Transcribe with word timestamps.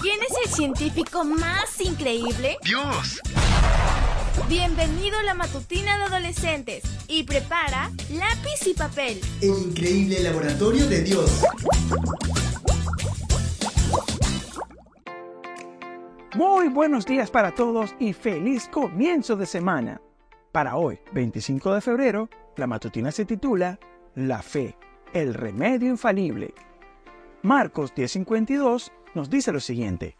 ¿Quién 0.00 0.18
es 0.22 0.36
el 0.44 0.52
científico 0.52 1.24
más 1.24 1.80
increíble? 1.80 2.56
Dios. 2.64 3.20
Bienvenido 4.48 5.18
a 5.18 5.22
la 5.22 5.34
matutina 5.34 5.96
de 5.96 6.04
adolescentes 6.04 6.82
y 7.08 7.22
prepara 7.22 7.90
lápiz 8.10 8.66
y 8.66 8.74
papel. 8.74 9.20
El 9.40 9.68
increíble 9.68 10.20
laboratorio 10.20 10.88
de 10.88 11.02
Dios. 11.02 11.42
Muy 16.34 16.68
buenos 16.68 17.06
días 17.06 17.30
para 17.30 17.54
todos 17.54 17.94
y 17.98 18.12
feliz 18.12 18.68
comienzo 18.68 19.36
de 19.36 19.46
semana. 19.46 20.00
Para 20.52 20.76
hoy, 20.76 20.98
25 21.12 21.74
de 21.74 21.80
febrero, 21.80 22.28
la 22.56 22.66
matutina 22.66 23.10
se 23.12 23.24
titula 23.24 23.78
La 24.14 24.42
fe, 24.42 24.76
el 25.12 25.32
remedio 25.34 25.90
infalible. 25.90 26.54
Marcos 27.42 27.94
10:52 27.94 28.92
nos 29.14 29.30
dice 29.30 29.52
lo 29.52 29.60
siguiente. 29.60 30.16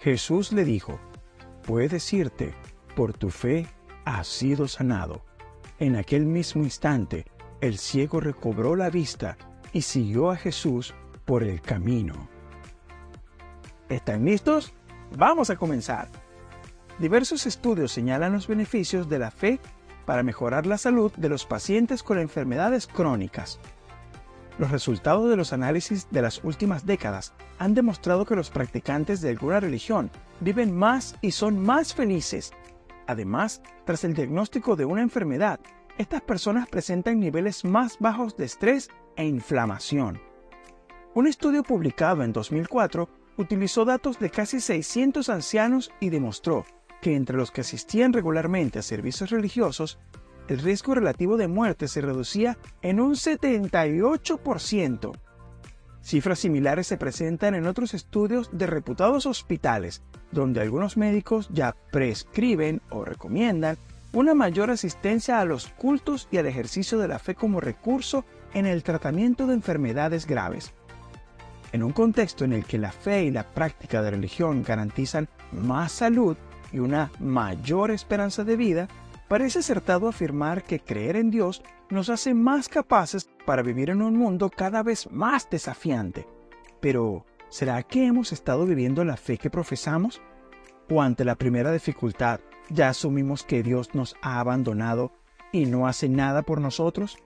Jesús 0.00 0.52
le 0.52 0.64
dijo, 0.64 1.00
puedes 1.66 2.12
irte, 2.12 2.54
por 2.94 3.12
tu 3.12 3.30
fe 3.30 3.66
has 4.04 4.28
sido 4.28 4.68
sanado. 4.68 5.24
En 5.78 5.96
aquel 5.96 6.26
mismo 6.26 6.62
instante, 6.62 7.24
el 7.60 7.78
ciego 7.78 8.20
recobró 8.20 8.76
la 8.76 8.90
vista 8.90 9.36
y 9.72 9.82
siguió 9.82 10.30
a 10.30 10.36
Jesús 10.36 10.94
por 11.24 11.42
el 11.42 11.60
camino. 11.60 12.28
¿Están 13.88 14.24
listos? 14.24 14.74
Vamos 15.16 15.50
a 15.50 15.56
comenzar. 15.56 16.08
Diversos 16.98 17.46
estudios 17.46 17.90
señalan 17.90 18.32
los 18.32 18.46
beneficios 18.46 19.08
de 19.08 19.18
la 19.18 19.30
fe 19.30 19.60
para 20.06 20.22
mejorar 20.22 20.66
la 20.66 20.78
salud 20.78 21.12
de 21.16 21.28
los 21.28 21.46
pacientes 21.46 22.02
con 22.02 22.18
enfermedades 22.18 22.86
crónicas. 22.86 23.58
Los 24.58 24.70
resultados 24.70 25.28
de 25.28 25.36
los 25.36 25.52
análisis 25.52 26.06
de 26.10 26.22
las 26.22 26.42
últimas 26.44 26.86
décadas 26.86 27.32
han 27.58 27.74
demostrado 27.74 28.24
que 28.24 28.36
los 28.36 28.50
practicantes 28.50 29.20
de 29.20 29.30
alguna 29.30 29.58
religión 29.58 30.10
viven 30.40 30.76
más 30.76 31.16
y 31.20 31.32
son 31.32 31.58
más 31.58 31.92
felices. 31.92 32.52
Además, 33.08 33.62
tras 33.84 34.04
el 34.04 34.14
diagnóstico 34.14 34.76
de 34.76 34.84
una 34.84 35.02
enfermedad, 35.02 35.58
estas 35.98 36.22
personas 36.22 36.68
presentan 36.68 37.18
niveles 37.18 37.64
más 37.64 37.98
bajos 37.98 38.36
de 38.36 38.44
estrés 38.44 38.90
e 39.16 39.26
inflamación. 39.26 40.20
Un 41.14 41.26
estudio 41.26 41.62
publicado 41.62 42.22
en 42.22 42.32
2004 42.32 43.08
utilizó 43.36 43.84
datos 43.84 44.18
de 44.20 44.30
casi 44.30 44.60
600 44.60 45.28
ancianos 45.28 45.90
y 46.00 46.10
demostró 46.10 46.64
que 47.00 47.16
entre 47.16 47.36
los 47.36 47.50
que 47.50 47.60
asistían 47.60 48.12
regularmente 48.12 48.78
a 48.78 48.82
servicios 48.82 49.30
religiosos, 49.30 49.98
el 50.48 50.58
riesgo 50.58 50.94
relativo 50.94 51.36
de 51.36 51.48
muerte 51.48 51.88
se 51.88 52.00
reducía 52.00 52.58
en 52.82 53.00
un 53.00 53.14
78%. 53.14 55.12
Cifras 56.02 56.38
similares 56.38 56.86
se 56.86 56.98
presentan 56.98 57.54
en 57.54 57.66
otros 57.66 57.94
estudios 57.94 58.50
de 58.52 58.66
reputados 58.66 59.24
hospitales, 59.24 60.02
donde 60.32 60.60
algunos 60.60 60.98
médicos 60.98 61.48
ya 61.50 61.74
prescriben 61.90 62.82
o 62.90 63.04
recomiendan 63.04 63.78
una 64.12 64.34
mayor 64.34 64.70
asistencia 64.70 65.40
a 65.40 65.44
los 65.44 65.68
cultos 65.68 66.28
y 66.30 66.36
al 66.36 66.46
ejercicio 66.46 66.98
de 66.98 67.08
la 67.08 67.18
fe 67.18 67.34
como 67.34 67.60
recurso 67.60 68.24
en 68.52 68.66
el 68.66 68.82
tratamiento 68.82 69.46
de 69.46 69.54
enfermedades 69.54 70.26
graves. 70.26 70.74
En 71.72 71.82
un 71.82 71.92
contexto 71.92 72.44
en 72.44 72.52
el 72.52 72.64
que 72.64 72.78
la 72.78 72.92
fe 72.92 73.24
y 73.24 73.30
la 73.32 73.42
práctica 73.42 74.02
de 74.02 74.12
religión 74.12 74.62
garantizan 74.62 75.28
más 75.50 75.90
salud 75.90 76.36
y 76.70 76.78
una 76.78 77.10
mayor 77.18 77.90
esperanza 77.90 78.44
de 78.44 78.56
vida, 78.56 78.88
parece 79.28 79.60
acertado 79.60 80.08
afirmar 80.08 80.62
que 80.62 80.80
creer 80.80 81.16
en 81.16 81.30
Dios 81.30 81.62
nos 81.90 82.08
hace 82.08 82.34
más 82.34 82.68
capaces 82.68 83.28
para 83.46 83.62
vivir 83.62 83.90
en 83.90 84.02
un 84.02 84.16
mundo 84.16 84.50
cada 84.50 84.82
vez 84.82 85.10
más 85.10 85.48
desafiante. 85.50 86.26
Pero, 86.80 87.24
¿será 87.48 87.82
que 87.82 88.06
hemos 88.06 88.32
estado 88.32 88.66
viviendo 88.66 89.04
la 89.04 89.16
fe 89.16 89.38
que 89.38 89.50
profesamos? 89.50 90.20
¿O 90.90 91.00
ante 91.00 91.24
la 91.24 91.36
primera 91.36 91.72
dificultad 91.72 92.40
ya 92.68 92.88
asumimos 92.88 93.44
que 93.44 93.62
Dios 93.62 93.94
nos 93.94 94.16
ha 94.22 94.40
abandonado 94.40 95.12
y 95.52 95.66
no 95.66 95.86
hace 95.86 96.08
nada 96.08 96.42
por 96.42 96.60
nosotros? 96.60 97.18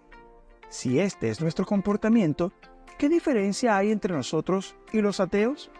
Si 0.68 1.00
este 1.00 1.30
es 1.30 1.40
nuestro 1.40 1.64
comportamiento, 1.64 2.52
¿qué 2.98 3.08
diferencia 3.08 3.76
hay 3.76 3.90
entre 3.90 4.14
nosotros 4.14 4.76
y 4.92 5.00
los 5.00 5.18
ateos? 5.18 5.70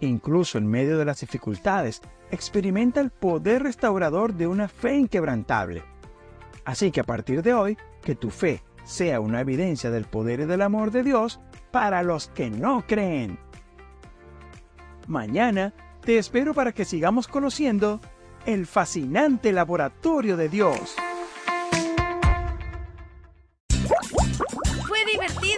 Incluso 0.00 0.58
en 0.58 0.66
medio 0.66 0.98
de 0.98 1.04
las 1.04 1.20
dificultades, 1.20 2.02
experimenta 2.30 3.00
el 3.00 3.10
poder 3.10 3.62
restaurador 3.62 4.34
de 4.34 4.46
una 4.46 4.68
fe 4.68 4.96
inquebrantable. 4.96 5.82
Así 6.64 6.90
que 6.90 7.00
a 7.00 7.04
partir 7.04 7.42
de 7.42 7.54
hoy, 7.54 7.78
que 8.02 8.14
tu 8.14 8.30
fe 8.30 8.62
sea 8.84 9.20
una 9.20 9.40
evidencia 9.40 9.90
del 9.90 10.04
poder 10.04 10.40
y 10.40 10.44
del 10.44 10.62
amor 10.62 10.90
de 10.90 11.02
Dios 11.02 11.40
para 11.70 12.02
los 12.02 12.28
que 12.28 12.50
no 12.50 12.84
creen. 12.86 13.38
Mañana 15.06 15.72
te 16.00 16.18
espero 16.18 16.54
para 16.54 16.72
que 16.72 16.84
sigamos 16.84 17.28
conociendo 17.28 18.00
el 18.46 18.66
fascinante 18.66 19.52
laboratorio 19.52 20.36
de 20.36 20.48
Dios. 20.48 20.96